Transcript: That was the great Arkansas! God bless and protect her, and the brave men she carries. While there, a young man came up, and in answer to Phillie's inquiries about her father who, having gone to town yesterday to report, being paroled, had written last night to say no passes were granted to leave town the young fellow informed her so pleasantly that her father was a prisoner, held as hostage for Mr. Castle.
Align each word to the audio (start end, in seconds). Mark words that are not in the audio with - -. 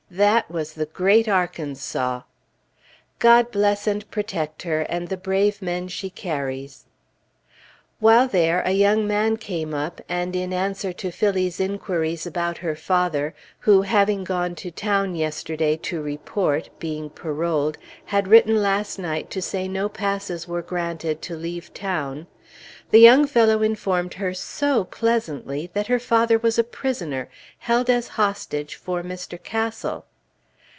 That 0.13 0.51
was 0.51 0.73
the 0.73 0.87
great 0.87 1.29
Arkansas! 1.29 2.23
God 3.19 3.49
bless 3.49 3.87
and 3.87 4.11
protect 4.11 4.63
her, 4.63 4.81
and 4.81 5.07
the 5.07 5.15
brave 5.15 5.61
men 5.61 5.87
she 5.87 6.09
carries. 6.09 6.83
While 8.01 8.27
there, 8.27 8.61
a 8.63 8.71
young 8.71 9.07
man 9.07 9.37
came 9.37 9.73
up, 9.73 10.01
and 10.09 10.35
in 10.35 10.51
answer 10.51 10.91
to 10.91 11.11
Phillie's 11.11 11.61
inquiries 11.61 12.25
about 12.25 12.57
her 12.57 12.75
father 12.75 13.33
who, 13.59 13.83
having 13.83 14.25
gone 14.25 14.53
to 14.55 14.69
town 14.69 15.15
yesterday 15.15 15.77
to 15.83 16.01
report, 16.01 16.69
being 16.77 17.09
paroled, 17.09 17.77
had 18.05 18.27
written 18.27 18.61
last 18.61 18.99
night 18.99 19.29
to 19.29 19.41
say 19.41 19.65
no 19.65 19.87
passes 19.87 20.45
were 20.45 20.61
granted 20.63 21.21
to 21.21 21.37
leave 21.37 21.73
town 21.73 22.27
the 22.89 22.99
young 22.99 23.25
fellow 23.25 23.61
informed 23.63 24.15
her 24.15 24.33
so 24.33 24.83
pleasantly 24.83 25.71
that 25.73 25.87
her 25.87 25.99
father 25.99 26.37
was 26.37 26.59
a 26.59 26.63
prisoner, 26.65 27.29
held 27.59 27.89
as 27.89 28.09
hostage 28.19 28.75
for 28.75 29.01
Mr. 29.01 29.41
Castle. 29.41 30.03